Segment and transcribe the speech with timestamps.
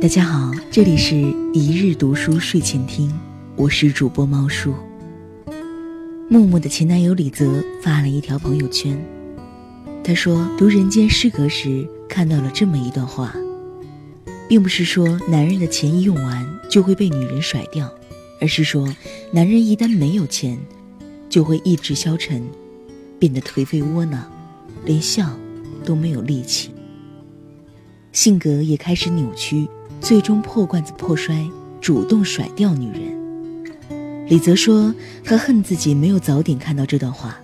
[0.00, 1.14] 大家好，这里是
[1.52, 3.12] 一日读书睡前听，
[3.54, 4.72] 我是主播猫叔。
[6.26, 8.98] 木木的前男友李泽发了一条朋友圈，
[10.02, 13.34] 他说读《人间失格》时看到了这么一段话，
[14.48, 17.92] 并不是说男人的钱一用完就会被女人甩掉，
[18.40, 18.88] 而是说
[19.30, 20.58] 男人一旦没有钱，
[21.28, 22.42] 就会意志消沉，
[23.18, 24.24] 变得颓废窝囊，
[24.86, 25.28] 连笑
[25.84, 26.70] 都没有力气，
[28.12, 29.68] 性格也开始扭曲。
[30.00, 31.46] 最终破罐子破摔，
[31.80, 33.20] 主动甩掉女人。
[34.28, 37.38] 李泽说：“他恨自己没有早点看到这段话，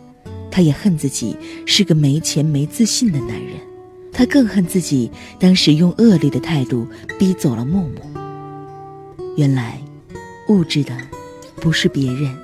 [0.50, 3.56] 他也恨自己是个没钱没自信的男人，
[4.12, 6.86] 他更恨自己当时用恶劣的态度
[7.18, 8.00] 逼走了木木。
[9.36, 9.80] 原来，
[10.48, 10.96] 物质的
[11.56, 12.34] 不是别人，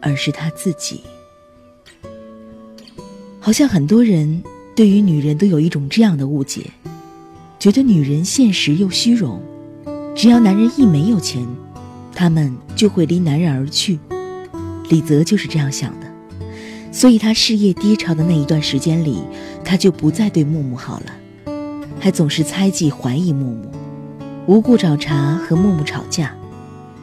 [0.00, 1.00] 而是他自己。
[3.40, 4.42] 好像很多人
[4.76, 6.70] 对于女人都有一种这样的误解。”
[7.58, 9.42] 觉得女人现实又虚荣，
[10.14, 11.44] 只要男人一没有钱，
[12.14, 13.98] 他们就会离男人而去。
[14.90, 16.06] 李泽就是这样想的，
[16.92, 19.18] 所以他事业低潮的那一段时间里，
[19.64, 21.52] 他就不再对木木好了，
[21.98, 23.72] 还总是猜忌怀疑木木，
[24.46, 26.32] 无故找茬和木木吵架，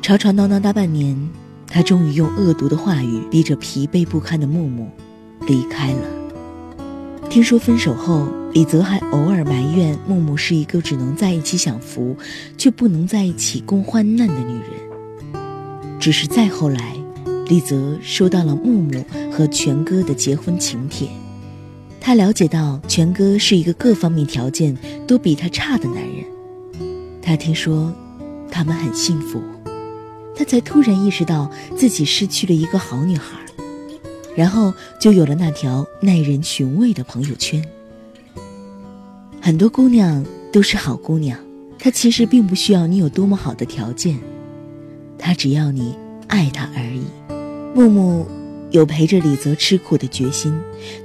[0.01, 1.29] 吵吵闹闹大半年，
[1.67, 4.89] 他终于用恶毒的话语逼着疲惫不堪的木木
[5.45, 6.14] 离开了。
[7.35, 8.29] 听说分手后。
[8.53, 12.15] 李泽还偶尔埋怨木木是一个只能在一起享福，
[12.57, 15.99] 却不能在一起共患难的女人。
[15.99, 16.95] 只是再后来，
[17.49, 21.09] 李泽收到了木木和全哥的结婚请帖，
[21.99, 24.73] 他了解到全哥是一个各方面条件
[25.05, 26.23] 都比他差的男人。
[27.21, 27.93] 他听说
[28.49, 29.41] 他们很幸福，
[30.33, 33.37] 他才突然意识到自己失去了一个好女孩，
[34.35, 37.63] 然后就有了那条耐人寻味的朋友圈。
[39.41, 41.39] 很多姑娘都是好姑娘，
[41.79, 44.19] 她其实并不需要你有多么好的条件，
[45.17, 45.95] 她只要你
[46.27, 47.05] 爱她而已。
[47.73, 48.27] 木木
[48.71, 50.53] 有陪着李泽吃苦的决心，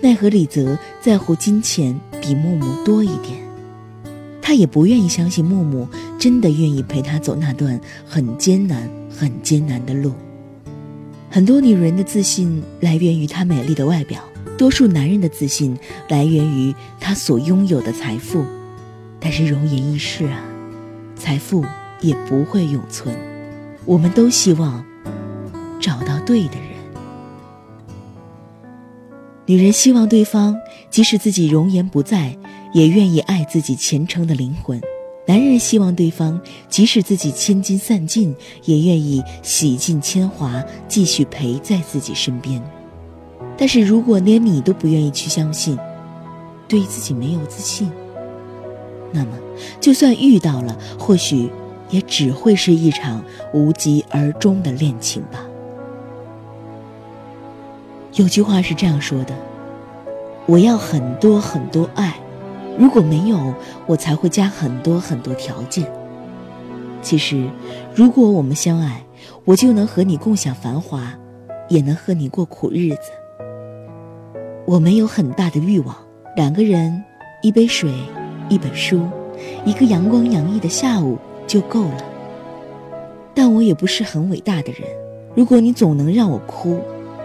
[0.01, 3.39] 奈何李泽在乎金钱比木木多一点，
[4.41, 5.87] 他也不愿意相信木木
[6.19, 10.13] 真的愿意陪他走那段很艰难、很艰难的路。
[11.31, 14.21] 很多女人的自信来源于她美丽的外表。
[14.59, 18.45] 多数男人的自信来源于他所拥有的财富，
[19.19, 20.39] 但是容颜易逝啊，
[21.17, 21.65] 财富
[22.03, 23.17] 也不会永存。
[23.87, 24.85] 我们都希望
[25.81, 26.69] 找到对的人。
[29.47, 30.55] 女人希望对方
[30.91, 32.37] 即使自己容颜不在，
[32.75, 34.79] 也愿意爱自己虔诚的灵魂；
[35.31, 42.61] 男人希望对方即使自己千金散尽，也愿意洗尽铅华，继续陪在自己身边。
[43.57, 45.79] 但是如果连你都不愿意去相信，
[46.67, 47.89] 对自己没有自信，
[49.13, 49.39] 那么
[49.81, 51.49] 就算遇到了，或许
[51.91, 53.23] 也只会是一场
[53.55, 55.47] 无疾而终的恋情吧。
[58.15, 59.37] 有句话是这样说的
[60.47, 62.19] ：“我要很多很多爱，
[62.79, 63.55] 如果没有，
[63.87, 65.91] 我才会加很多很多条件。”
[67.03, 67.49] 其实，
[67.95, 69.03] 如果我们相爱，
[69.45, 71.15] 我就能和你共享繁华，
[71.69, 73.11] 也能和你过苦日子。
[74.67, 75.97] 我没有很大的欲望，
[76.37, 77.03] 两个人，
[77.43, 77.91] 一杯水，
[78.49, 79.09] 一本书，
[79.65, 81.17] 一个阳光洋溢的下午
[81.47, 82.05] 就够了。
[83.35, 84.83] 但我也不是很伟大的人。
[85.35, 86.79] 如果你总能让我哭，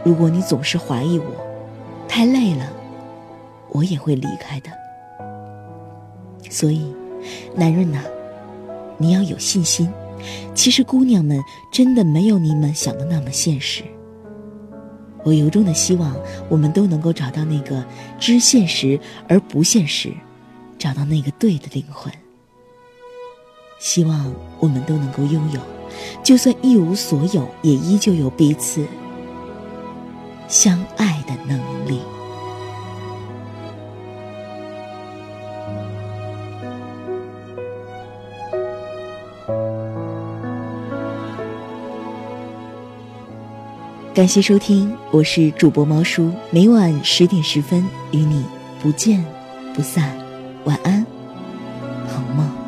[0.03, 1.25] 如果你总是怀疑我，
[2.07, 2.72] 太累了，
[3.72, 4.69] 我也会离开的。
[6.50, 6.94] 所以，
[7.56, 8.00] 男人呐，
[8.97, 9.91] 你要有信心。
[10.53, 11.39] 其实姑娘们
[11.72, 13.83] 真的没有你们想的那么现实。
[15.23, 16.16] 我由衷的希望，
[16.50, 17.84] 我们都能够找到那个
[18.19, 20.11] 知现实而不现实，
[20.78, 22.11] 找到那个对的灵魂。
[23.79, 25.59] 希望我们都能够拥有，
[26.23, 28.85] 就算一无所有，也依旧有彼此
[30.47, 32.00] 相爱的能力。
[44.16, 48.46] 感谢收听，我是主播猫叔，每晚十点十分与你
[48.82, 49.22] 不见
[49.73, 50.09] 不散，
[50.64, 51.06] 晚安，
[52.08, 52.65] 好梦。